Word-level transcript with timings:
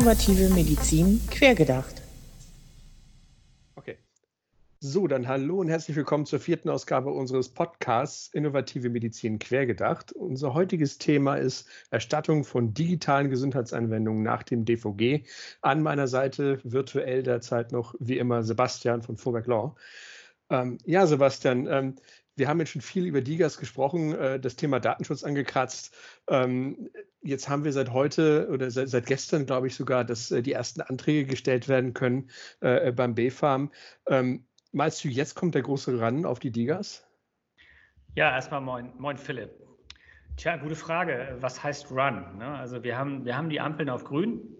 Innovative 0.00 0.48
Medizin 0.54 1.20
quergedacht. 1.30 2.00
Okay. 3.74 3.98
So, 4.78 5.06
dann 5.06 5.28
hallo 5.28 5.60
und 5.60 5.68
herzlich 5.68 5.94
willkommen 5.94 6.24
zur 6.24 6.40
vierten 6.40 6.70
Ausgabe 6.70 7.10
unseres 7.10 7.50
Podcasts 7.50 8.32
Innovative 8.32 8.88
Medizin 8.88 9.38
quergedacht. 9.38 10.12
Unser 10.12 10.54
heutiges 10.54 10.96
Thema 10.96 11.34
ist 11.34 11.68
Erstattung 11.90 12.44
von 12.44 12.72
digitalen 12.72 13.28
Gesundheitsanwendungen 13.28 14.22
nach 14.22 14.42
dem 14.42 14.64
DVG. 14.64 15.26
An 15.60 15.82
meiner 15.82 16.08
Seite 16.08 16.60
virtuell 16.64 17.22
derzeit 17.22 17.70
noch 17.70 17.94
wie 17.98 18.16
immer 18.16 18.42
Sebastian 18.42 19.02
von 19.02 19.18
Vorwerk 19.18 19.48
Law. 19.48 19.76
Ähm, 20.48 20.78
ja, 20.86 21.06
Sebastian, 21.06 21.66
ähm, 21.66 21.96
wir 22.36 22.48
haben 22.48 22.58
jetzt 22.60 22.70
schon 22.70 22.82
viel 22.82 23.06
über 23.06 23.20
DIGAS 23.20 23.58
gesprochen, 23.58 24.14
äh, 24.14 24.40
das 24.40 24.56
Thema 24.56 24.80
Datenschutz 24.80 25.24
angekratzt. 25.24 25.94
Ähm, 26.28 26.90
jetzt 27.22 27.48
haben 27.48 27.64
wir 27.64 27.72
seit 27.72 27.92
heute 27.92 28.48
oder 28.50 28.70
seit, 28.70 28.88
seit 28.88 29.06
gestern, 29.06 29.46
glaube 29.46 29.66
ich 29.66 29.74
sogar, 29.74 30.04
dass 30.04 30.30
äh, 30.30 30.42
die 30.42 30.52
ersten 30.52 30.80
Anträge 30.80 31.26
gestellt 31.26 31.68
werden 31.68 31.94
können 31.94 32.30
äh, 32.60 32.92
beim 32.92 33.14
BfArM. 33.14 33.70
Ähm, 34.06 34.46
meinst 34.72 35.04
du, 35.04 35.08
jetzt 35.08 35.34
kommt 35.34 35.54
der 35.54 35.62
große 35.62 36.00
Run 36.00 36.24
auf 36.24 36.38
die 36.38 36.50
DIGAS? 36.50 37.06
Ja, 38.14 38.34
erstmal 38.34 38.60
moin, 38.60 38.92
moin 38.98 39.16
Philipp. 39.16 39.50
Tja, 40.36 40.56
gute 40.56 40.76
Frage. 40.76 41.36
Was 41.40 41.62
heißt 41.62 41.90
Run? 41.90 42.38
Ne? 42.38 42.46
Also 42.46 42.82
wir 42.82 42.96
haben, 42.96 43.24
wir 43.24 43.36
haben 43.36 43.50
die 43.50 43.60
Ampeln 43.60 43.90
auf 43.90 44.04
grün. 44.04 44.56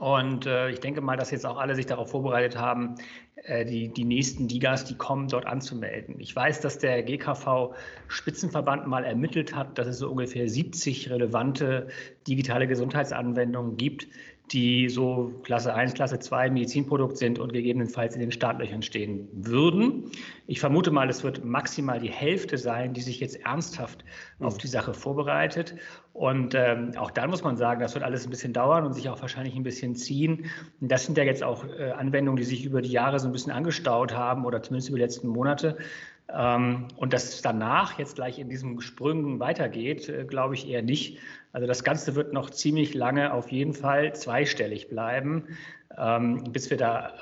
Und 0.00 0.46
äh, 0.46 0.70
ich 0.70 0.80
denke 0.80 1.02
mal, 1.02 1.18
dass 1.18 1.30
jetzt 1.30 1.44
auch 1.44 1.58
alle 1.58 1.74
sich 1.74 1.84
darauf 1.84 2.10
vorbereitet 2.10 2.56
haben, 2.56 2.94
äh, 3.36 3.66
die, 3.66 3.88
die 3.88 4.06
nächsten 4.06 4.48
Digas, 4.48 4.86
die 4.86 4.94
kommen, 4.94 5.28
dort 5.28 5.44
anzumelden. 5.44 6.18
Ich 6.20 6.34
weiß, 6.34 6.62
dass 6.62 6.78
der 6.78 7.02
GKV-Spitzenverband 7.02 8.86
mal 8.86 9.04
ermittelt 9.04 9.54
hat, 9.54 9.76
dass 9.76 9.86
es 9.86 9.98
so 9.98 10.10
ungefähr 10.10 10.48
70 10.48 11.10
relevante 11.10 11.88
digitale 12.26 12.66
Gesundheitsanwendungen 12.66 13.76
gibt, 13.76 14.08
die 14.52 14.88
so 14.88 15.32
Klasse 15.44 15.74
1, 15.74 15.94
Klasse 15.94 16.18
2 16.18 16.50
Medizinprodukt 16.50 17.16
sind 17.16 17.38
und 17.38 17.52
gegebenenfalls 17.52 18.14
in 18.14 18.20
den 18.20 18.32
Startlöchern 18.32 18.82
stehen 18.82 19.28
würden. 19.32 20.10
Ich 20.46 20.58
vermute 20.58 20.90
mal, 20.90 21.08
es 21.08 21.22
wird 21.22 21.44
maximal 21.44 22.00
die 22.00 22.10
Hälfte 22.10 22.58
sein, 22.58 22.92
die 22.92 23.00
sich 23.00 23.20
jetzt 23.20 23.36
ernsthaft 23.44 24.04
mhm. 24.38 24.46
auf 24.46 24.58
die 24.58 24.66
Sache 24.66 24.92
vorbereitet. 24.92 25.76
Und 26.12 26.54
ähm, 26.56 26.92
auch 26.96 27.12
dann 27.12 27.30
muss 27.30 27.44
man 27.44 27.56
sagen, 27.56 27.80
das 27.80 27.94
wird 27.94 28.04
alles 28.04 28.26
ein 28.26 28.30
bisschen 28.30 28.52
dauern 28.52 28.84
und 28.84 28.94
sich 28.94 29.08
auch 29.08 29.20
wahrscheinlich 29.20 29.54
ein 29.54 29.62
bisschen 29.62 29.94
ziehen. 29.94 30.46
Und 30.80 30.90
das 30.90 31.06
sind 31.06 31.16
ja 31.16 31.22
jetzt 31.22 31.44
auch 31.44 31.64
äh, 31.64 31.92
Anwendungen, 31.92 32.36
die 32.36 32.44
sich 32.44 32.64
über 32.64 32.82
die 32.82 32.90
Jahre 32.90 33.20
so 33.20 33.28
ein 33.28 33.32
bisschen 33.32 33.52
angestaut 33.52 34.12
haben 34.12 34.44
oder 34.44 34.62
zumindest 34.62 34.88
über 34.88 34.98
die 34.98 35.04
letzten 35.04 35.28
Monate. 35.28 35.78
Ähm, 36.34 36.88
und 36.96 37.12
dass 37.12 37.24
es 37.24 37.42
danach 37.42 37.98
jetzt 37.98 38.16
gleich 38.16 38.38
in 38.38 38.48
diesen 38.48 38.80
Sprüngen 38.80 39.40
weitergeht, 39.40 40.08
äh, 40.08 40.24
glaube 40.24 40.54
ich 40.54 40.68
eher 40.68 40.82
nicht. 40.82 41.18
Also 41.52 41.66
das 41.66 41.82
Ganze 41.82 42.14
wird 42.14 42.32
noch 42.32 42.50
ziemlich 42.50 42.94
lange 42.94 43.32
auf 43.32 43.50
jeden 43.50 43.74
Fall 43.74 44.14
zweistellig 44.14 44.88
bleiben, 44.88 45.56
ähm, 45.98 46.44
bis, 46.52 46.70
wir 46.70 46.76
da, 46.76 47.14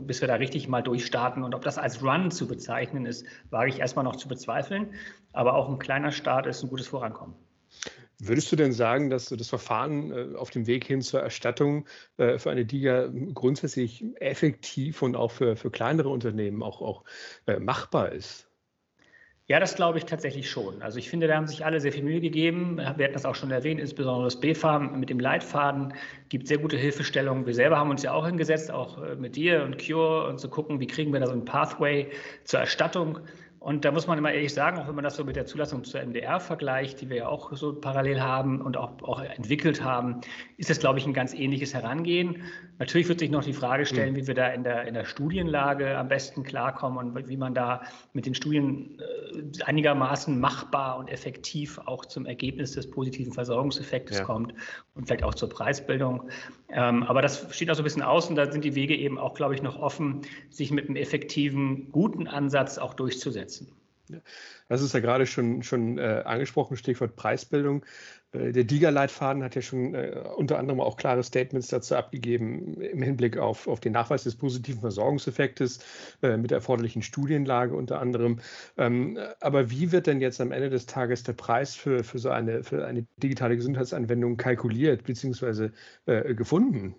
bis 0.00 0.20
wir 0.20 0.28
da 0.28 0.36
richtig 0.36 0.68
mal 0.68 0.82
durchstarten. 0.82 1.42
Und 1.42 1.54
ob 1.54 1.62
das 1.62 1.76
als 1.76 2.02
Run 2.02 2.30
zu 2.30 2.48
bezeichnen 2.48 3.04
ist, 3.04 3.26
wage 3.50 3.70
ich 3.70 3.80
erstmal 3.80 4.04
noch 4.04 4.16
zu 4.16 4.28
bezweifeln. 4.28 4.94
Aber 5.32 5.54
auch 5.54 5.68
ein 5.68 5.78
kleiner 5.78 6.12
Start 6.12 6.46
ist 6.46 6.62
ein 6.62 6.70
gutes 6.70 6.86
Vorankommen. 6.86 7.34
Würdest 8.18 8.50
du 8.52 8.56
denn 8.56 8.72
sagen, 8.72 9.10
dass 9.10 9.28
das 9.28 9.48
Verfahren 9.48 10.12
äh, 10.12 10.36
auf 10.36 10.50
dem 10.50 10.66
Weg 10.66 10.86
hin 10.86 11.02
zur 11.02 11.20
Erstattung 11.20 11.86
äh, 12.16 12.38
für 12.38 12.50
eine 12.50 12.64
DIGA 12.64 13.10
grundsätzlich 13.34 14.04
effektiv 14.20 15.02
und 15.02 15.16
auch 15.16 15.32
für, 15.32 15.56
für 15.56 15.70
kleinere 15.70 16.08
Unternehmen 16.08 16.62
auch, 16.62 16.80
auch 16.80 17.04
machbar 17.58 18.12
ist? 18.12 18.48
Ja, 19.46 19.60
das 19.60 19.74
glaube 19.74 19.98
ich 19.98 20.06
tatsächlich 20.06 20.48
schon. 20.48 20.80
Also 20.80 20.98
ich 20.98 21.10
finde, 21.10 21.26
da 21.26 21.36
haben 21.36 21.46
sich 21.46 21.66
alle 21.66 21.78
sehr 21.78 21.92
viel 21.92 22.02
Mühe 22.02 22.20
gegeben. 22.20 22.78
Wir 22.78 22.86
hatten 22.86 23.12
das 23.12 23.26
auch 23.26 23.34
schon 23.34 23.50
erwähnt, 23.50 23.78
insbesondere 23.78 24.24
das 24.24 24.40
BFAM 24.40 24.98
mit 24.98 25.10
dem 25.10 25.20
Leitfaden 25.20 25.92
gibt 26.30 26.48
sehr 26.48 26.56
gute 26.56 26.78
Hilfestellungen. 26.78 27.44
Wir 27.44 27.52
selber 27.52 27.76
haben 27.76 27.90
uns 27.90 28.02
ja 28.02 28.12
auch 28.14 28.24
hingesetzt, 28.24 28.70
auch 28.70 29.02
äh, 29.02 29.16
mit 29.16 29.36
dir 29.36 29.62
und 29.64 29.76
Cure 29.78 30.28
und 30.28 30.40
zu 30.40 30.48
gucken, 30.48 30.80
wie 30.80 30.86
kriegen 30.86 31.12
wir 31.12 31.20
da 31.20 31.26
so 31.26 31.34
ein 31.34 31.44
Pathway 31.44 32.10
zur 32.44 32.60
Erstattung. 32.60 33.20
Und 33.64 33.86
da 33.86 33.92
muss 33.92 34.06
man 34.06 34.18
immer 34.18 34.30
ehrlich 34.30 34.52
sagen, 34.52 34.78
auch 34.78 34.88
wenn 34.88 34.94
man 34.94 35.04
das 35.04 35.16
so 35.16 35.24
mit 35.24 35.36
der 35.36 35.46
Zulassung 35.46 35.84
zur 35.84 36.02
MDR 36.02 36.38
vergleicht, 36.38 37.00
die 37.00 37.08
wir 37.08 37.16
ja 37.16 37.28
auch 37.28 37.50
so 37.56 37.72
parallel 37.72 38.20
haben 38.20 38.60
und 38.60 38.76
auch, 38.76 39.00
auch 39.00 39.22
entwickelt 39.22 39.82
haben, 39.82 40.20
ist 40.58 40.68
es, 40.68 40.80
glaube 40.80 40.98
ich, 40.98 41.06
ein 41.06 41.14
ganz 41.14 41.32
ähnliches 41.32 41.72
Herangehen. 41.72 42.42
Natürlich 42.78 43.08
wird 43.08 43.20
sich 43.20 43.30
noch 43.30 43.42
die 43.42 43.54
Frage 43.54 43.86
stellen, 43.86 44.12
mhm. 44.12 44.16
wie 44.16 44.26
wir 44.26 44.34
da 44.34 44.48
in 44.48 44.64
der, 44.64 44.86
in 44.86 44.92
der 44.92 45.06
Studienlage 45.06 45.96
am 45.96 46.08
besten 46.08 46.42
klarkommen 46.42 47.16
und 47.16 47.28
wie 47.30 47.38
man 47.38 47.54
da 47.54 47.80
mit 48.12 48.26
den 48.26 48.34
Studien 48.34 49.00
äh, 49.00 49.62
einigermaßen 49.64 50.38
machbar 50.38 50.98
und 50.98 51.08
effektiv 51.08 51.78
auch 51.86 52.04
zum 52.04 52.26
Ergebnis 52.26 52.72
des 52.72 52.90
positiven 52.90 53.32
Versorgungseffektes 53.32 54.18
ja. 54.18 54.24
kommt 54.24 54.52
und 54.94 55.06
vielleicht 55.06 55.24
auch 55.24 55.34
zur 55.34 55.48
Preisbildung. 55.48 56.28
Ähm, 56.68 57.02
aber 57.04 57.22
das 57.22 57.46
steht 57.54 57.70
auch 57.70 57.76
so 57.76 57.80
ein 57.80 57.84
bisschen 57.84 58.02
aus 58.02 58.28
und 58.28 58.36
da 58.36 58.52
sind 58.52 58.62
die 58.62 58.74
Wege 58.74 58.94
eben 58.94 59.16
auch, 59.16 59.32
glaube 59.32 59.54
ich, 59.54 59.62
noch 59.62 59.78
offen, 59.78 60.20
sich 60.50 60.70
mit 60.70 60.86
einem 60.86 60.96
effektiven, 60.96 61.90
guten 61.92 62.26
Ansatz 62.26 62.76
auch 62.76 62.92
durchzusetzen 62.92 63.53
setzen. 63.58 63.72
Das 64.68 64.82
ist 64.82 64.92
ja 64.92 65.00
gerade 65.00 65.26
schon, 65.26 65.62
schon 65.62 65.98
äh, 65.98 66.22
angesprochen, 66.26 66.76
Stichwort 66.76 67.16
Preisbildung. 67.16 67.86
Äh, 68.32 68.52
der 68.52 68.64
DIGA-Leitfaden 68.64 69.42
hat 69.42 69.54
ja 69.54 69.62
schon 69.62 69.94
äh, 69.94 70.22
unter 70.36 70.58
anderem 70.58 70.80
auch 70.80 70.98
klare 70.98 71.22
Statements 71.22 71.68
dazu 71.68 71.96
abgegeben 71.96 72.80
im 72.82 73.00
Hinblick 73.00 73.38
auf, 73.38 73.66
auf 73.66 73.80
den 73.80 73.92
Nachweis 73.92 74.24
des 74.24 74.36
positiven 74.36 74.80
Versorgungseffektes 74.80 75.80
äh, 76.22 76.36
mit 76.36 76.50
der 76.50 76.58
erforderlichen 76.58 77.00
Studienlage 77.00 77.74
unter 77.74 77.98
anderem. 77.98 78.40
Ähm, 78.76 79.18
aber 79.40 79.70
wie 79.70 79.90
wird 79.90 80.06
denn 80.06 80.20
jetzt 80.20 80.40
am 80.40 80.52
Ende 80.52 80.68
des 80.68 80.84
Tages 80.84 81.22
der 81.22 81.32
Preis 81.32 81.74
für, 81.74 82.04
für 82.04 82.18
so 82.18 82.28
eine, 82.28 82.62
für 82.62 82.86
eine 82.86 83.06
digitale 83.22 83.56
Gesundheitsanwendung 83.56 84.36
kalkuliert 84.36 85.04
bzw. 85.04 85.70
Äh, 86.04 86.34
gefunden? 86.34 86.94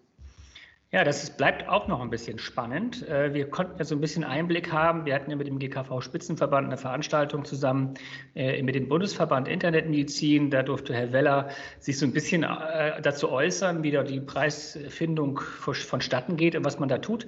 Ja, 0.91 1.03
das 1.03 1.23
ist, 1.23 1.38
bleibt 1.38 1.68
auch 1.68 1.88
noch 1.88 2.00
ein 2.00 2.12
bisschen 2.12 2.38
spannend. 2.38 3.07
Äh, 3.09 3.34
wir 3.34 3.50
konnten 3.50 3.78
ja 3.79 3.84
so 3.84 3.96
ein 3.96 4.01
bisschen 4.01 4.23
Einblick 4.23 4.72
haben. 4.72 5.06
Wir 5.06 5.16
hatten 5.16 5.31
ja 5.31 5.35
mit 5.35 5.47
dem 5.47 5.57
GKV-Spitzenverband 5.57 6.68
eine 6.68 6.78
Veranstaltung 6.78 7.44
zusammen 7.44 7.96
äh, 8.35 8.62
mit 8.62 8.75
dem 8.75 8.88
Bundesverband 8.88 9.47
Internetmedizin. 9.47 10.51
Da 10.51 10.62
durfte 10.62 10.94
Herr 10.94 11.12
Weller 11.12 11.50
sich 11.79 11.97
so 11.97 12.06
ein 12.06 12.13
bisschen 12.13 12.44
äh, 12.44 13.01
dazu 13.01 13.29
äußern, 13.31 13.81
wie 13.84 13.91
da 13.91 14.03
die 14.03 14.22
Preisfindung 14.22 15.40
vonstatten 15.40 16.38
geht 16.38 16.56
und 16.56 16.63
was 16.63 16.79
man 16.79 16.88
da 16.88 17.00
tut. 17.00 17.28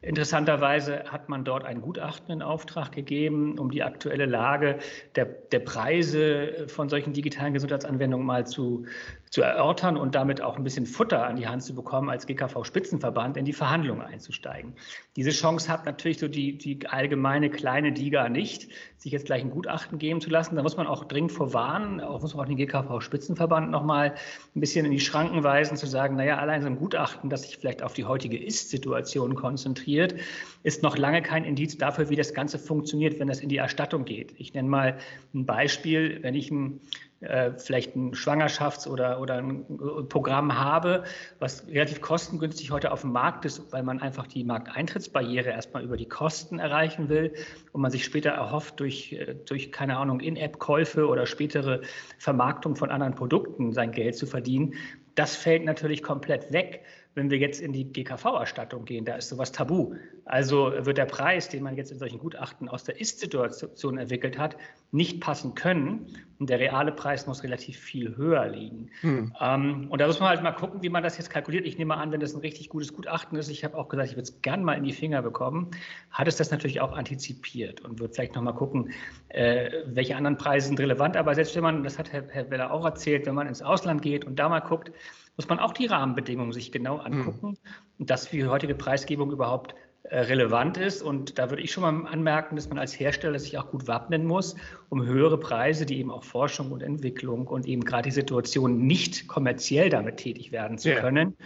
Interessanterweise 0.00 1.02
hat 1.10 1.28
man 1.28 1.44
dort 1.44 1.64
ein 1.64 1.80
Gutachten 1.80 2.32
in 2.32 2.40
Auftrag 2.40 2.92
gegeben, 2.92 3.58
um 3.58 3.72
die 3.72 3.82
aktuelle 3.82 4.26
Lage 4.26 4.78
der, 5.16 5.24
der 5.24 5.58
Preise 5.58 6.66
von 6.68 6.88
solchen 6.88 7.14
digitalen 7.14 7.52
Gesundheitsanwendungen 7.52 8.24
mal 8.24 8.46
zu, 8.46 8.84
zu 9.28 9.42
erörtern 9.42 9.96
und 9.96 10.14
damit 10.14 10.40
auch 10.40 10.56
ein 10.56 10.62
bisschen 10.62 10.86
Futter 10.86 11.26
an 11.26 11.34
die 11.34 11.48
Hand 11.48 11.64
zu 11.64 11.74
bekommen, 11.74 12.10
als 12.10 12.28
GKV-Spitzenverband 12.28 12.97
in 13.36 13.44
die 13.44 13.52
Verhandlungen 13.52 14.02
einzusteigen. 14.02 14.74
Diese 15.16 15.30
Chance 15.30 15.68
hat 15.68 15.86
natürlich 15.86 16.18
so 16.18 16.28
die, 16.28 16.56
die 16.56 16.86
allgemeine 16.86 17.50
kleine 17.50 17.92
DIGA 17.92 18.28
nicht, 18.28 18.68
sich 18.96 19.12
jetzt 19.12 19.26
gleich 19.26 19.42
ein 19.42 19.50
Gutachten 19.50 19.98
geben 19.98 20.20
zu 20.20 20.30
lassen. 20.30 20.56
Da 20.56 20.62
muss 20.62 20.76
man 20.76 20.86
auch 20.86 21.04
dringend 21.04 21.32
vorwarnen, 21.32 22.00
auch 22.00 22.20
muss 22.20 22.34
man 22.34 22.44
auch 22.44 22.48
den 22.48 22.56
GKV-Spitzenverband 22.56 23.70
nochmal 23.70 24.14
ein 24.54 24.60
bisschen 24.60 24.84
in 24.84 24.92
die 24.92 25.00
Schranken 25.00 25.42
weisen, 25.44 25.76
zu 25.76 25.86
sagen, 25.86 26.16
naja, 26.16 26.38
allein 26.38 26.62
so 26.62 26.68
ein 26.68 26.76
Gutachten, 26.76 27.30
das 27.30 27.42
sich 27.42 27.58
vielleicht 27.58 27.82
auf 27.82 27.94
die 27.94 28.04
heutige 28.04 28.42
Ist-Situation 28.42 29.34
konzentriert, 29.34 30.14
ist 30.62 30.82
noch 30.82 30.96
lange 30.98 31.22
kein 31.22 31.44
Indiz 31.44 31.78
dafür, 31.78 32.10
wie 32.10 32.16
das 32.16 32.34
Ganze 32.34 32.58
funktioniert, 32.58 33.18
wenn 33.20 33.28
das 33.28 33.40
in 33.40 33.48
die 33.48 33.56
Erstattung 33.56 34.04
geht. 34.04 34.34
Ich 34.38 34.54
nenne 34.54 34.68
mal 34.68 34.98
ein 35.34 35.46
Beispiel, 35.46 36.18
wenn 36.22 36.34
ich 36.34 36.50
ein 36.50 36.80
äh, 37.20 37.52
vielleicht 37.56 37.96
ein 37.96 38.14
Schwangerschafts- 38.14 38.86
oder, 38.86 39.20
oder 39.20 39.38
ein 39.38 39.64
Programm 40.08 40.56
habe, 40.56 41.04
was 41.40 41.66
relativ 41.66 42.00
kostengünstig 42.00 42.70
heute 42.70 42.92
auf 42.92 43.00
dem 43.00 43.12
Markt 43.12 43.44
ist, 43.44 43.72
weil 43.72 43.82
man 43.82 44.00
einfach 44.00 44.26
die 44.26 44.44
Markteintrittsbarriere 44.44 45.50
erstmal 45.50 45.82
über 45.82 45.96
die 45.96 46.08
Kosten 46.08 46.58
erreichen 46.58 47.08
will 47.08 47.34
und 47.72 47.80
man 47.80 47.90
sich 47.90 48.04
später 48.04 48.30
erhofft, 48.30 48.78
durch, 48.80 49.12
äh, 49.12 49.34
durch 49.34 49.72
keine 49.72 49.96
Ahnung, 49.96 50.20
In-App-Käufe 50.20 51.08
oder 51.08 51.26
spätere 51.26 51.80
Vermarktung 52.18 52.76
von 52.76 52.90
anderen 52.90 53.14
Produkten 53.14 53.72
sein 53.72 53.90
Geld 53.90 54.16
zu 54.16 54.26
verdienen. 54.26 54.74
Das 55.14 55.34
fällt 55.34 55.64
natürlich 55.64 56.04
komplett 56.04 56.52
weg, 56.52 56.84
wenn 57.18 57.30
wir 57.30 57.38
jetzt 57.38 57.60
in 57.60 57.72
die 57.72 57.92
GKV-Erstattung 57.92 58.84
gehen, 58.84 59.04
da 59.04 59.16
ist 59.16 59.28
sowas 59.28 59.52
tabu. 59.52 59.94
Also 60.24 60.72
wird 60.78 60.98
der 60.98 61.06
Preis, 61.06 61.48
den 61.48 61.62
man 61.62 61.76
jetzt 61.76 61.90
in 61.90 61.98
solchen 61.98 62.18
Gutachten 62.18 62.68
aus 62.68 62.84
der 62.84 63.00
Ist-Situation 63.00 63.98
entwickelt 63.98 64.38
hat, 64.38 64.56
nicht 64.92 65.20
passen 65.20 65.54
können. 65.54 66.06
Und 66.38 66.48
der 66.48 66.60
reale 66.60 66.92
Preis 66.92 67.26
muss 67.26 67.42
relativ 67.42 67.76
viel 67.76 68.16
höher 68.16 68.46
liegen. 68.46 68.90
Hm. 69.00 69.34
Ähm, 69.40 69.86
und 69.90 70.00
da 70.00 70.06
muss 70.06 70.20
man 70.20 70.28
halt 70.28 70.42
mal 70.42 70.52
gucken, 70.52 70.82
wie 70.82 70.88
man 70.88 71.02
das 71.02 71.18
jetzt 71.18 71.30
kalkuliert. 71.30 71.66
Ich 71.66 71.76
nehme 71.78 71.96
an, 71.96 72.12
wenn 72.12 72.20
das 72.20 72.34
ein 72.34 72.40
richtig 72.40 72.68
gutes 72.68 72.92
Gutachten 72.92 73.36
ist, 73.36 73.48
ich 73.48 73.64
habe 73.64 73.76
auch 73.76 73.88
gesagt, 73.88 74.10
ich 74.10 74.14
würde 74.14 74.30
es 74.30 74.40
gern 74.42 74.62
mal 74.62 74.74
in 74.74 74.84
die 74.84 74.92
Finger 74.92 75.20
bekommen, 75.22 75.70
hat 76.12 76.28
es 76.28 76.36
das 76.36 76.52
natürlich 76.52 76.80
auch 76.80 76.92
antizipiert 76.92 77.80
und 77.80 77.98
wird 77.98 78.14
vielleicht 78.14 78.36
noch 78.36 78.42
mal 78.42 78.52
gucken, 78.52 78.92
äh, 79.30 79.70
welche 79.86 80.14
anderen 80.14 80.36
Preise 80.36 80.68
sind 80.68 80.78
relevant. 80.78 81.16
Aber 81.16 81.34
selbst 81.34 81.56
wenn 81.56 81.64
man, 81.64 81.82
das 81.82 81.98
hat 81.98 82.12
Herr, 82.12 82.22
Herr 82.28 82.48
Weller 82.50 82.70
auch 82.70 82.84
erzählt, 82.84 83.26
wenn 83.26 83.34
man 83.34 83.48
ins 83.48 83.62
Ausland 83.62 84.02
geht 84.02 84.24
und 84.24 84.38
da 84.38 84.48
mal 84.48 84.60
guckt, 84.60 84.92
muss 85.38 85.48
man 85.48 85.58
auch 85.58 85.72
die 85.72 85.86
Rahmenbedingungen 85.86 86.52
sich 86.52 86.70
genau 86.70 87.02
hm. 87.02 87.12
angucken 87.12 87.56
mhm. 87.96 88.06
dass 88.06 88.26
für 88.26 88.36
die 88.36 88.46
heutige 88.46 88.74
Preisgebung 88.74 89.32
überhaupt 89.32 89.74
äh, 90.04 90.20
relevant 90.20 90.76
ist. 90.76 91.02
Und 91.02 91.38
da 91.38 91.50
würde 91.50 91.62
ich 91.62 91.72
schon 91.72 91.82
mal 91.82 92.10
anmerken, 92.10 92.56
dass 92.56 92.68
man 92.68 92.78
als 92.78 92.98
Hersteller 92.98 93.38
sich 93.38 93.58
auch 93.58 93.70
gut 93.70 93.86
wappnen 93.88 94.24
muss, 94.24 94.56
um 94.88 95.04
höhere 95.04 95.38
Preise, 95.38 95.86
die 95.86 95.98
eben 95.98 96.10
auch 96.10 96.24
Forschung 96.24 96.72
und 96.72 96.82
Entwicklung 96.82 97.46
und 97.46 97.66
eben 97.66 97.84
gerade 97.84 98.04
die 98.04 98.14
Situation 98.14 98.86
nicht 98.86 99.28
kommerziell 99.28 99.90
damit 99.90 100.18
tätig 100.18 100.52
werden 100.52 100.78
zu 100.78 100.90
ja. 100.90 101.00
können, 101.00 101.36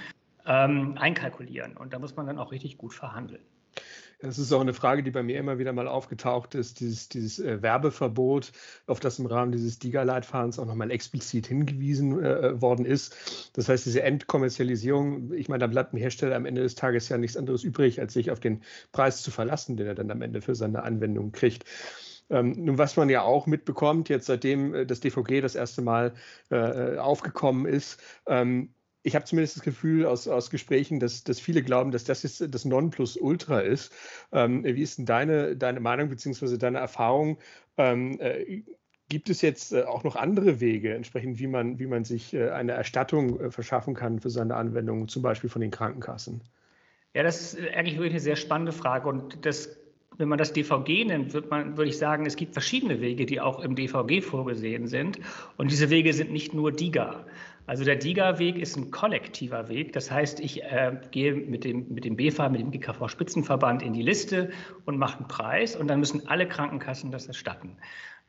ähm, 0.46 0.96
einkalkulieren. 0.98 1.76
Und 1.76 1.92
da 1.92 1.98
muss 1.98 2.16
man 2.16 2.26
dann 2.26 2.38
auch 2.38 2.52
richtig 2.52 2.78
gut 2.78 2.94
verhandeln. 2.94 3.42
Das 4.22 4.38
ist 4.38 4.52
auch 4.52 4.60
eine 4.60 4.72
Frage, 4.72 5.02
die 5.02 5.10
bei 5.10 5.24
mir 5.24 5.36
immer 5.36 5.58
wieder 5.58 5.72
mal 5.72 5.88
aufgetaucht 5.88 6.54
ist, 6.54 6.78
dieses, 6.78 7.08
dieses 7.08 7.40
äh, 7.40 7.60
Werbeverbot, 7.60 8.52
auf 8.86 9.00
das 9.00 9.18
im 9.18 9.26
Rahmen 9.26 9.50
dieses 9.50 9.80
DIGA-Leitfadens 9.80 10.60
auch 10.60 10.66
nochmal 10.66 10.92
explizit 10.92 11.48
hingewiesen 11.48 12.24
äh, 12.24 12.60
worden 12.60 12.86
ist. 12.86 13.50
Das 13.54 13.68
heißt, 13.68 13.84
diese 13.84 14.02
Endkommerzialisierung, 14.02 15.32
ich 15.32 15.48
meine, 15.48 15.62
da 15.62 15.66
bleibt 15.66 15.92
ein 15.92 15.96
Hersteller 15.96 16.36
am 16.36 16.46
Ende 16.46 16.62
des 16.62 16.76
Tages 16.76 17.08
ja 17.08 17.18
nichts 17.18 17.36
anderes 17.36 17.64
übrig, 17.64 18.00
als 18.00 18.12
sich 18.12 18.30
auf 18.30 18.38
den 18.38 18.62
Preis 18.92 19.22
zu 19.22 19.32
verlassen, 19.32 19.76
den 19.76 19.88
er 19.88 19.96
dann 19.96 20.10
am 20.12 20.22
Ende 20.22 20.40
für 20.40 20.54
seine 20.54 20.84
Anwendung 20.84 21.32
kriegt. 21.32 21.64
Ähm, 22.30 22.52
nun, 22.64 22.78
was 22.78 22.96
man 22.96 23.10
ja 23.10 23.22
auch 23.22 23.48
mitbekommt, 23.48 24.08
jetzt 24.08 24.26
seitdem 24.26 24.72
äh, 24.72 24.86
das 24.86 25.00
DVG 25.00 25.40
das 25.40 25.56
erste 25.56 25.82
Mal 25.82 26.14
äh, 26.50 26.96
aufgekommen 26.96 27.66
ist, 27.66 28.00
ähm, 28.26 28.72
ich 29.02 29.14
habe 29.14 29.24
zumindest 29.24 29.56
das 29.56 29.62
Gefühl 29.62 30.06
aus, 30.06 30.28
aus 30.28 30.50
Gesprächen, 30.50 31.00
dass, 31.00 31.24
dass 31.24 31.40
viele 31.40 31.62
glauben, 31.62 31.90
dass 31.90 32.04
das 32.04 32.22
jetzt 32.22 32.54
das 32.54 32.64
Nonplusultra 32.64 33.60
ist. 33.60 33.92
Ähm, 34.32 34.64
wie 34.64 34.82
ist 34.82 34.98
denn 34.98 35.06
deine, 35.06 35.56
deine 35.56 35.80
Meinung 35.80 36.08
bzw. 36.08 36.56
deine 36.56 36.78
Erfahrung? 36.78 37.38
Ähm, 37.76 38.18
äh, 38.20 38.62
gibt 39.08 39.28
es 39.28 39.42
jetzt 39.42 39.72
äh, 39.72 39.82
auch 39.82 40.04
noch 40.04 40.16
andere 40.16 40.60
Wege, 40.60 40.94
entsprechend, 40.94 41.38
wie 41.38 41.46
man, 41.46 41.78
wie 41.78 41.86
man 41.86 42.04
sich 42.04 42.32
äh, 42.32 42.50
eine 42.50 42.72
Erstattung 42.72 43.40
äh, 43.40 43.50
verschaffen 43.50 43.94
kann 43.94 44.20
für 44.20 44.30
seine 44.30 44.56
Anwendung, 44.56 45.08
zum 45.08 45.22
Beispiel 45.22 45.50
von 45.50 45.60
den 45.60 45.70
Krankenkassen? 45.70 46.40
Ja, 47.14 47.22
das 47.22 47.54
ist 47.54 47.60
eigentlich 47.74 47.96
wirklich 47.96 48.12
eine 48.12 48.20
sehr 48.20 48.36
spannende 48.36 48.72
Frage 48.72 49.08
und 49.08 49.44
das 49.44 49.76
wenn 50.18 50.28
man 50.28 50.38
das 50.38 50.52
DVG 50.52 51.06
nennt, 51.06 51.32
wird 51.32 51.50
man, 51.50 51.76
würde 51.76 51.88
ich 51.88 51.98
sagen, 51.98 52.26
es 52.26 52.36
gibt 52.36 52.52
verschiedene 52.52 53.00
Wege, 53.00 53.26
die 53.26 53.40
auch 53.40 53.60
im 53.60 53.74
DVG 53.74 54.20
vorgesehen 54.20 54.86
sind. 54.86 55.18
Und 55.56 55.70
diese 55.70 55.90
Wege 55.90 56.12
sind 56.12 56.30
nicht 56.30 56.52
nur 56.54 56.70
DIGA. 56.70 57.24
Also 57.66 57.84
der 57.84 57.96
DIGA-Weg 57.96 58.58
ist 58.58 58.76
ein 58.76 58.90
kollektiver 58.90 59.68
Weg. 59.68 59.92
Das 59.92 60.10
heißt, 60.10 60.40
ich 60.40 60.62
äh, 60.62 60.98
gehe 61.10 61.34
mit 61.34 61.64
dem, 61.64 61.88
mit 61.92 62.04
dem 62.04 62.16
BFA, 62.16 62.48
mit 62.48 62.60
dem 62.60 62.70
GKV-Spitzenverband 62.72 63.82
in 63.82 63.92
die 63.92 64.02
Liste 64.02 64.50
und 64.84 64.98
mache 64.98 65.18
einen 65.18 65.28
Preis 65.28 65.76
und 65.76 65.88
dann 65.88 66.00
müssen 66.00 66.26
alle 66.28 66.48
Krankenkassen 66.48 67.10
das 67.10 67.26
erstatten. 67.26 67.76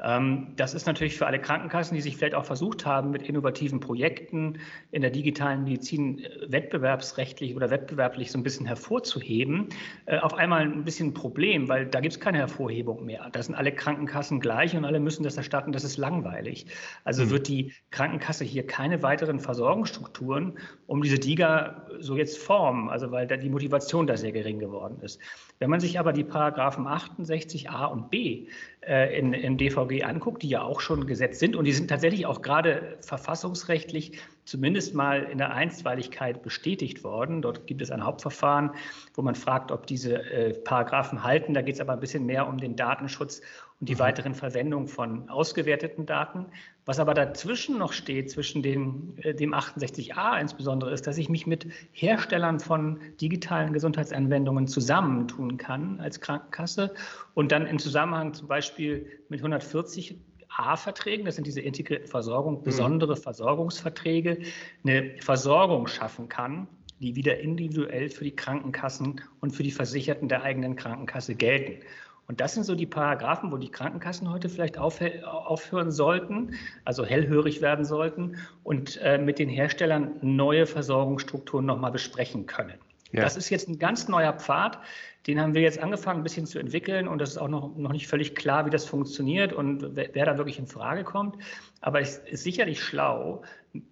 Ähm, 0.01 0.53
das 0.55 0.73
ist 0.73 0.85
natürlich 0.85 1.17
für 1.17 1.27
alle 1.27 1.39
Krankenkassen, 1.39 1.95
die 1.95 2.01
sich 2.01 2.17
vielleicht 2.17 2.35
auch 2.35 2.45
versucht 2.45 2.85
haben, 2.85 3.11
mit 3.11 3.23
innovativen 3.23 3.79
Projekten 3.79 4.59
in 4.91 5.01
der 5.01 5.11
digitalen 5.11 5.63
Medizin 5.63 6.19
äh, 6.19 6.51
wettbewerbsrechtlich 6.51 7.55
oder 7.55 7.69
wettbewerblich 7.69 8.31
so 8.31 8.37
ein 8.37 8.43
bisschen 8.43 8.65
hervorzuheben, 8.65 9.69
äh, 10.05 10.17
auf 10.17 10.33
einmal 10.33 10.61
ein 10.61 10.83
bisschen 10.83 11.09
ein 11.09 11.13
Problem, 11.13 11.69
weil 11.69 11.85
da 11.85 11.99
gibt 11.99 12.13
es 12.13 12.19
keine 12.19 12.39
Hervorhebung 12.39 13.05
mehr. 13.05 13.29
Da 13.31 13.41
sind 13.41 13.55
alle 13.55 13.71
Krankenkassen 13.71 14.39
gleich 14.39 14.75
und 14.75 14.85
alle 14.85 14.99
müssen 14.99 15.23
das 15.23 15.37
erstatten. 15.37 15.71
Das 15.71 15.83
ist 15.83 15.97
langweilig. 15.97 16.65
Also 17.03 17.25
mhm. 17.25 17.29
wird 17.29 17.47
die 17.47 17.73
Krankenkasse 17.91 18.43
hier 18.43 18.65
keine 18.65 19.03
weiteren 19.03 19.39
Versorgungsstrukturen 19.39 20.57
um 20.87 21.01
diese 21.01 21.17
DIGA 21.17 21.87
so 21.99 22.17
jetzt 22.17 22.37
formen, 22.37 22.89
also 22.89 23.11
weil 23.11 23.27
da 23.27 23.37
die 23.37 23.49
Motivation 23.49 24.07
da 24.07 24.17
sehr 24.17 24.31
gering 24.31 24.59
geworden 24.59 24.99
ist. 25.01 25.19
Wenn 25.63 25.69
man 25.69 25.79
sich 25.79 25.97
aber 25.97 26.11
die 26.11 26.25
Paragraphen 26.25 26.85
68a 26.85 27.85
und 27.85 28.09
b 28.09 28.47
äh, 28.81 29.17
in, 29.17 29.31
im 29.31 29.57
DVG 29.57 30.03
anguckt, 30.03 30.43
die 30.43 30.49
ja 30.49 30.61
auch 30.61 30.81
schon 30.81 31.07
gesetzt 31.07 31.39
sind 31.39 31.55
und 31.55 31.63
die 31.63 31.71
sind 31.71 31.87
tatsächlich 31.87 32.25
auch 32.25 32.41
gerade 32.41 32.97
verfassungsrechtlich 32.99 34.19
zumindest 34.43 34.93
mal 34.93 35.23
in 35.23 35.37
der 35.37 35.53
Einstweiligkeit 35.53 36.43
bestätigt 36.43 37.05
worden. 37.05 37.41
Dort 37.41 37.65
gibt 37.65 37.81
es 37.81 37.91
ein 37.91 38.03
Hauptverfahren, 38.03 38.71
wo 39.13 39.21
man 39.21 39.35
fragt, 39.35 39.71
ob 39.71 39.87
diese 39.87 40.29
äh, 40.29 40.53
Paragraphen 40.53 41.23
halten. 41.23 41.53
Da 41.53 41.61
geht 41.61 41.75
es 41.75 41.79
aber 41.79 41.93
ein 41.93 42.01
bisschen 42.01 42.25
mehr 42.25 42.45
um 42.45 42.57
den 42.57 42.75
Datenschutz 42.75 43.41
und 43.83 43.89
die 43.89 43.95
mhm. 43.95 43.99
weiteren 43.99 44.33
Verwendung 44.33 44.87
von 44.87 45.27
ausgewerteten 45.27 46.05
Daten. 46.05 46.45
Was 46.85 46.99
aber 46.99 47.13
dazwischen 47.13 47.77
noch 47.77 47.91
steht, 47.91 48.31
zwischen 48.31 48.63
den, 48.63 49.17
äh, 49.17 49.35
dem 49.35 49.53
68a 49.53 50.39
insbesondere, 50.39 50.93
ist, 50.93 51.05
dass 51.05 51.17
ich 51.17 51.27
mich 51.27 51.45
mit 51.47 51.67
Herstellern 51.91 52.61
von 52.61 53.01
digitalen 53.19 53.73
Gesundheitsanwendungen 53.73 54.67
zusammentun 54.67 55.57
kann 55.57 55.99
als 55.99 56.21
Krankenkasse 56.21 56.93
und 57.33 57.51
dann 57.51 57.67
im 57.67 57.77
Zusammenhang 57.77 58.33
zum 58.33 58.47
Beispiel 58.47 59.05
mit 59.27 59.41
140 59.41 60.15
A-Verträgen, 60.47 61.25
das 61.25 61.35
sind 61.35 61.45
diese 61.45 61.59
integrierten 61.59 62.07
Versorgung, 62.07 62.59
mhm. 62.59 62.63
besondere 62.63 63.17
Versorgungsverträge, 63.17 64.43
eine 64.85 65.11
Versorgung 65.19 65.87
schaffen 65.87 66.29
kann, 66.29 66.69
die 67.01 67.17
wieder 67.17 67.37
individuell 67.37 68.09
für 68.09 68.23
die 68.23 68.33
Krankenkassen 68.33 69.19
und 69.41 69.51
für 69.51 69.63
die 69.63 69.71
Versicherten 69.71 70.29
der 70.29 70.43
eigenen 70.43 70.77
Krankenkasse 70.77 71.35
gelten. 71.35 71.83
Und 72.27 72.39
das 72.39 72.53
sind 72.53 72.63
so 72.63 72.75
die 72.75 72.85
Paragraphen, 72.85 73.51
wo 73.51 73.57
die 73.57 73.69
Krankenkassen 73.69 74.31
heute 74.31 74.47
vielleicht 74.47 74.77
aufhören 74.77 75.91
sollten, 75.91 76.55
also 76.85 77.05
hellhörig 77.05 77.61
werden 77.61 77.83
sollten 77.85 78.37
und 78.63 78.97
äh, 79.01 79.17
mit 79.17 79.39
den 79.39 79.49
Herstellern 79.49 80.11
neue 80.21 80.65
Versorgungsstrukturen 80.65 81.65
nochmal 81.65 81.91
besprechen 81.91 82.45
können. 82.45 82.79
Ja. 83.13 83.21
Das 83.21 83.37
ist 83.37 83.49
jetzt 83.49 83.69
ein 83.69 83.79
ganz 83.79 84.07
neuer 84.07 84.33
Pfad. 84.33 84.79
Den 85.27 85.39
haben 85.39 85.53
wir 85.53 85.61
jetzt 85.61 85.79
angefangen, 85.79 86.19
ein 86.19 86.23
bisschen 86.23 86.45
zu 86.45 86.59
entwickeln 86.59 87.07
und 87.07 87.19
das 87.19 87.29
ist 87.31 87.37
auch 87.37 87.47
noch, 87.47 87.75
noch 87.77 87.93
nicht 87.93 88.07
völlig 88.07 88.35
klar, 88.35 88.65
wie 88.65 88.69
das 88.69 88.85
funktioniert 88.85 89.53
und 89.53 89.95
wer, 89.95 90.09
wer 90.13 90.25
da 90.25 90.37
wirklich 90.37 90.59
in 90.59 90.67
Frage 90.67 91.03
kommt. 91.03 91.37
Aber 91.79 92.01
es 92.01 92.17
ist 92.17 92.43
sicherlich 92.43 92.81
schlau 92.81 93.43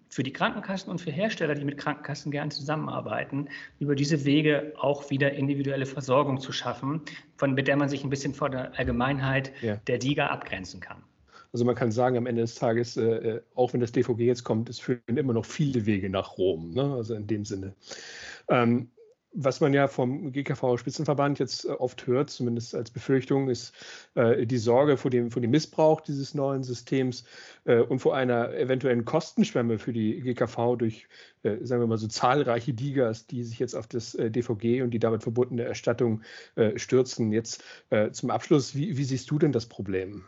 für 0.09 0.23
die 0.23 0.33
Krankenkassen 0.33 0.91
und 0.91 0.99
für 0.99 1.11
Hersteller, 1.11 1.55
die 1.55 1.63
mit 1.63 1.77
Krankenkassen 1.77 2.31
gern 2.31 2.51
zusammenarbeiten, 2.51 3.47
über 3.79 3.95
diese 3.95 4.25
Wege 4.25 4.73
auch 4.77 5.09
wieder 5.09 5.31
individuelle 5.31 5.85
Versorgung 5.85 6.39
zu 6.39 6.51
schaffen, 6.51 7.01
von, 7.37 7.53
mit 7.53 7.67
der 7.67 7.77
man 7.77 7.87
sich 7.87 8.03
ein 8.03 8.09
bisschen 8.09 8.33
vor 8.33 8.49
der 8.49 8.77
Allgemeinheit 8.77 9.53
ja. 9.61 9.77
der 9.87 9.99
DIGA 9.99 10.27
abgrenzen 10.27 10.81
kann. 10.81 11.01
Also 11.53 11.65
man 11.65 11.75
kann 11.75 11.91
sagen, 11.91 12.17
am 12.17 12.27
Ende 12.27 12.41
des 12.41 12.55
Tages, 12.55 12.97
äh, 12.97 13.03
äh 13.03 13.41
auch 13.55 13.73
wenn 13.73 13.81
das 13.81 13.91
DVG 13.91 14.19
jetzt 14.21 14.43
kommt, 14.43 14.69
es 14.69 14.79
führen 14.79 15.01
immer 15.07 15.33
noch 15.33 15.45
viele 15.45 15.85
Wege 15.85 16.09
nach 16.09 16.37
Rom. 16.37 16.71
Ne? 16.71 16.93
Also 16.93 17.13
in 17.13 17.27
dem 17.27 17.45
Sinne. 17.45 17.75
Ähm, 18.49 18.89
was 19.33 19.61
man 19.61 19.73
ja 19.73 19.87
vom 19.87 20.31
GKV-Spitzenverband 20.31 21.39
jetzt 21.39 21.65
äh, 21.65 21.69
oft 21.69 22.05
hört, 22.07 22.29
zumindest 22.29 22.75
als 22.75 22.91
Befürchtung, 22.91 23.49
ist 23.49 23.73
äh, 24.15 24.45
die 24.45 24.57
Sorge 24.57 24.97
vor 24.97 25.11
dem, 25.11 25.31
vor 25.31 25.41
dem 25.41 25.51
Missbrauch 25.51 26.01
dieses 26.01 26.33
neuen 26.33 26.63
Systems 26.63 27.23
äh, 27.65 27.79
und 27.79 27.99
vor 27.99 28.15
einer 28.15 28.53
eventuellen 28.53 29.05
Kostenschwemme 29.05 29.79
für 29.79 29.93
die 29.93 30.19
GKV 30.21 30.75
durch, 30.77 31.07
äh, 31.43 31.57
sagen 31.63 31.81
wir 31.81 31.87
mal 31.87 31.97
so, 31.97 32.07
zahlreiche 32.07 32.73
Digas, 32.73 33.27
die 33.27 33.43
sich 33.43 33.59
jetzt 33.59 33.75
auf 33.75 33.87
das 33.87 34.15
äh, 34.15 34.29
DVG 34.29 34.81
und 34.81 34.91
die 34.91 34.99
damit 34.99 35.23
verbundene 35.23 35.63
Erstattung 35.63 36.21
äh, 36.55 36.77
stürzen. 36.77 37.31
Jetzt 37.31 37.63
zum 38.11 38.29
Abschluss, 38.29 38.75
wie, 38.75 38.97
wie 38.97 39.03
siehst 39.03 39.29
du 39.31 39.37
denn 39.37 39.51
das 39.51 39.65
Problem? 39.65 40.23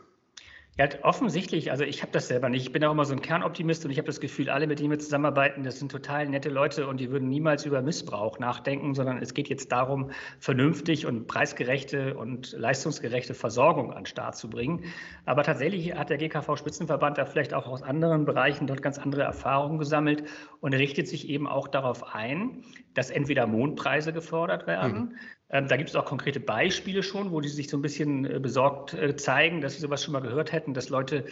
Ja, 0.76 0.88
offensichtlich, 1.02 1.70
also 1.70 1.84
ich 1.84 2.02
habe 2.02 2.10
das 2.10 2.26
selber 2.26 2.48
nicht. 2.48 2.62
Ich 2.66 2.72
bin 2.72 2.84
auch 2.84 2.90
immer 2.90 3.04
so 3.04 3.12
ein 3.12 3.22
Kernoptimist 3.22 3.84
und 3.84 3.92
ich 3.92 3.98
habe 3.98 4.06
das 4.06 4.18
Gefühl, 4.18 4.50
alle, 4.50 4.66
mit 4.66 4.80
denen 4.80 4.90
wir 4.90 4.98
zusammenarbeiten, 4.98 5.62
das 5.62 5.78
sind 5.78 5.92
total 5.92 6.28
nette 6.28 6.48
Leute 6.48 6.88
und 6.88 6.98
die 6.98 7.12
würden 7.12 7.28
niemals 7.28 7.64
über 7.64 7.80
Missbrauch 7.80 8.40
nachdenken, 8.40 8.92
sondern 8.92 9.18
es 9.18 9.34
geht 9.34 9.48
jetzt 9.48 9.70
darum, 9.70 10.10
vernünftig 10.40 11.06
und 11.06 11.28
preisgerechte 11.28 12.16
und 12.16 12.50
leistungsgerechte 12.58 13.34
Versorgung 13.34 13.92
an 13.92 13.98
den 14.00 14.06
Start 14.06 14.36
zu 14.36 14.50
bringen. 14.50 14.84
Aber 15.26 15.44
tatsächlich 15.44 15.94
hat 15.94 16.10
der 16.10 16.18
GKV-Spitzenverband 16.18 17.18
da 17.18 17.24
vielleicht 17.24 17.54
auch 17.54 17.68
aus 17.68 17.84
anderen 17.84 18.24
Bereichen 18.24 18.66
dort 18.66 18.82
ganz 18.82 18.98
andere 18.98 19.22
Erfahrungen 19.22 19.78
gesammelt 19.78 20.24
und 20.58 20.74
richtet 20.74 21.06
sich 21.06 21.28
eben 21.28 21.46
auch 21.46 21.68
darauf 21.68 22.16
ein, 22.16 22.64
dass 22.94 23.10
entweder 23.10 23.46
Mondpreise 23.46 24.12
gefordert 24.12 24.66
werden, 24.66 24.92
mhm. 24.92 25.16
Ähm, 25.50 25.68
da 25.68 25.76
gibt 25.76 25.90
es 25.90 25.96
auch 25.96 26.06
konkrete 26.06 26.40
Beispiele 26.40 27.02
schon, 27.02 27.30
wo 27.30 27.40
die 27.40 27.48
sich 27.48 27.68
so 27.68 27.76
ein 27.76 27.82
bisschen 27.82 28.24
äh, 28.24 28.38
besorgt 28.40 28.94
äh, 28.94 29.14
zeigen, 29.16 29.60
dass 29.60 29.74
sie 29.74 29.80
sowas 29.80 30.02
schon 30.02 30.12
mal 30.12 30.20
gehört 30.20 30.52
hätten, 30.52 30.74
dass 30.74 30.88
Leute 30.88 31.26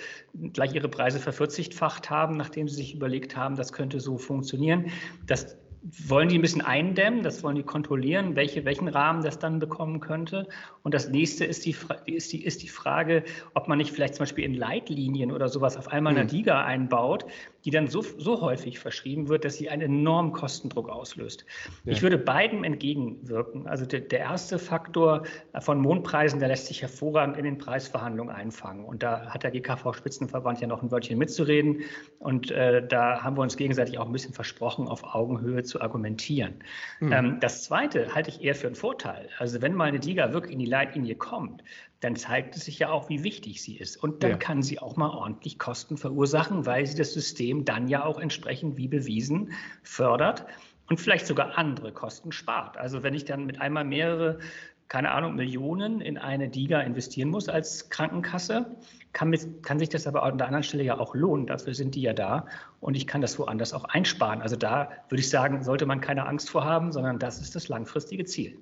gleich 0.52 0.74
ihre 0.74 0.88
Preise 0.88 1.18
vervierzigfacht 1.18 2.10
haben, 2.10 2.36
nachdem 2.36 2.68
sie 2.68 2.76
sich 2.76 2.94
überlegt 2.94 3.36
haben, 3.36 3.56
das 3.56 3.72
könnte 3.72 4.00
so 4.00 4.18
funktionieren. 4.18 4.90
Das 5.26 5.56
wollen 5.82 6.28
die 6.28 6.38
ein 6.38 6.42
bisschen 6.42 6.62
eindämmen, 6.62 7.22
das 7.22 7.42
wollen 7.42 7.56
die 7.56 7.64
kontrollieren, 7.64 8.36
welche, 8.36 8.64
welchen 8.64 8.86
Rahmen 8.86 9.22
das 9.22 9.38
dann 9.38 9.58
bekommen 9.58 9.98
könnte. 9.98 10.46
Und 10.82 10.94
das 10.94 11.08
nächste 11.08 11.44
ist 11.44 11.64
die, 11.66 11.74
ist, 12.06 12.32
die, 12.32 12.44
ist 12.44 12.62
die 12.62 12.68
Frage, 12.68 13.24
ob 13.54 13.66
man 13.66 13.78
nicht 13.78 13.90
vielleicht 13.90 14.14
zum 14.14 14.22
Beispiel 14.22 14.44
in 14.44 14.54
Leitlinien 14.54 15.32
oder 15.32 15.48
sowas 15.48 15.76
auf 15.76 15.88
einmal 15.88 16.12
eine 16.12 16.24
mhm. 16.24 16.28
Diga 16.28 16.64
einbaut, 16.64 17.26
die 17.64 17.70
dann 17.70 17.86
so, 17.86 18.02
so 18.02 18.40
häufig 18.40 18.78
verschrieben 18.78 19.28
wird, 19.28 19.44
dass 19.44 19.56
sie 19.56 19.68
einen 19.68 19.82
enormen 19.82 20.32
Kostendruck 20.32 20.88
auslöst. 20.88 21.44
Ja. 21.84 21.92
Ich 21.92 22.02
würde 22.02 22.18
beiden 22.18 22.64
entgegenwirken. 22.64 23.66
Also 23.66 23.86
der, 23.86 24.00
der, 24.00 24.20
erste 24.20 24.58
Faktor 24.58 25.24
von 25.60 25.80
Mondpreisen, 25.80 26.38
der 26.38 26.48
lässt 26.48 26.66
sich 26.66 26.82
hervorragend 26.82 27.36
in 27.36 27.44
den 27.44 27.58
Preisverhandlungen 27.58 28.34
einfangen. 28.34 28.84
Und 28.84 29.02
da 29.02 29.26
hat 29.26 29.42
der 29.42 29.50
GKV-Spitzenverband 29.50 30.60
ja 30.60 30.66
noch 30.66 30.82
ein 30.82 30.90
Wörtchen 30.90 31.18
mitzureden. 31.18 31.82
Und 32.18 32.50
äh, 32.50 32.86
da 32.86 33.22
haben 33.22 33.36
wir 33.36 33.42
uns 33.42 33.56
gegenseitig 33.56 33.98
auch 33.98 34.06
ein 34.06 34.12
bisschen 34.12 34.34
versprochen, 34.34 34.88
auf 34.88 35.14
Augenhöhe 35.14 35.62
zu 35.62 35.80
argumentieren. 35.80 36.54
Mhm. 37.00 37.12
Ähm, 37.12 37.36
das 37.40 37.64
zweite 37.64 38.14
halte 38.14 38.30
ich 38.30 38.42
eher 38.42 38.54
für 38.54 38.66
einen 38.66 38.76
Vorteil. 38.76 39.28
Also 39.38 39.62
wenn 39.62 39.74
mal 39.74 39.84
eine 39.84 39.98
Liga 39.98 40.32
wirklich 40.32 40.52
in 40.52 40.58
die 40.58 40.66
Leitlinie 40.66 41.14
kommt, 41.14 41.62
dann 42.02 42.16
zeigt 42.16 42.56
es 42.56 42.64
sich 42.64 42.80
ja 42.80 42.90
auch, 42.90 43.08
wie 43.08 43.22
wichtig 43.22 43.62
sie 43.62 43.76
ist. 43.76 43.96
Und 43.96 44.22
dann 44.22 44.32
ja. 44.32 44.36
kann 44.36 44.62
sie 44.62 44.80
auch 44.80 44.96
mal 44.96 45.10
ordentlich 45.10 45.58
Kosten 45.58 45.96
verursachen, 45.96 46.66
weil 46.66 46.84
sie 46.84 46.96
das 46.96 47.14
System 47.14 47.64
dann 47.64 47.88
ja 47.88 48.04
auch 48.04 48.18
entsprechend 48.18 48.76
wie 48.76 48.88
bewiesen 48.88 49.52
fördert 49.82 50.44
und 50.88 51.00
vielleicht 51.00 51.26
sogar 51.26 51.56
andere 51.56 51.92
Kosten 51.92 52.32
spart. 52.32 52.76
Also 52.76 53.04
wenn 53.04 53.14
ich 53.14 53.24
dann 53.24 53.46
mit 53.46 53.60
einmal 53.60 53.84
mehrere 53.84 54.40
keine 54.88 55.12
Ahnung, 55.12 55.36
Millionen 55.36 56.02
in 56.02 56.18
eine 56.18 56.50
DIGA 56.50 56.80
investieren 56.82 57.30
muss 57.30 57.48
als 57.48 57.88
Krankenkasse, 57.88 58.76
kann, 59.14 59.30
mit, 59.30 59.62
kann 59.62 59.78
sich 59.78 59.88
das 59.88 60.06
aber 60.06 60.22
an 60.22 60.36
der 60.36 60.48
anderen 60.48 60.64
Stelle 60.64 60.82
ja 60.82 60.98
auch 60.98 61.14
lohnen. 61.14 61.46
Dafür 61.46 61.72
sind 61.72 61.94
die 61.94 62.02
ja 62.02 62.12
da 62.12 62.46
und 62.80 62.94
ich 62.94 63.06
kann 63.06 63.22
das 63.22 63.38
woanders 63.38 63.72
auch 63.72 63.84
einsparen. 63.84 64.42
Also 64.42 64.54
da 64.54 64.90
würde 65.08 65.20
ich 65.20 65.30
sagen, 65.30 65.62
sollte 65.62 65.86
man 65.86 66.02
keine 66.02 66.26
Angst 66.26 66.50
vor 66.50 66.66
haben, 66.66 66.92
sondern 66.92 67.18
das 67.18 67.40
ist 67.40 67.54
das 67.54 67.68
langfristige 67.68 68.26
Ziel. 68.26 68.58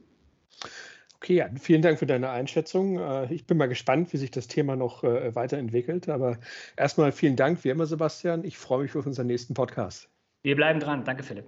Okay, 1.23 1.35
ja, 1.35 1.51
vielen 1.61 1.83
Dank 1.83 1.99
für 1.99 2.07
deine 2.07 2.31
Einschätzung. 2.31 2.99
Äh, 2.99 3.33
ich 3.35 3.45
bin 3.47 3.59
mal 3.59 3.69
gespannt, 3.69 4.11
wie 4.15 4.17
sich 4.17 4.31
das 4.31 4.49
Thema 4.49 4.75
noch 4.75 5.05
äh, 5.05 5.35
weiterentwickelt. 5.35 6.09
Aber 6.09 6.39
erstmal 6.79 7.13
vielen 7.13 7.37
Dank, 7.37 7.63
wie 7.63 7.69
immer, 7.69 7.85
Sebastian. 7.85 8.43
Ich 8.43 8.57
freue 8.57 8.85
mich 8.85 8.97
auf 8.97 9.05
unseren 9.05 9.27
nächsten 9.27 9.53
Podcast. 9.53 10.09
Wir 10.43 10.57
bleiben 10.57 10.81
dran. 10.81 11.05
Danke, 11.05 11.23
Philipp. 11.23 11.45